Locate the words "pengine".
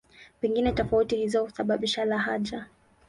0.39-0.71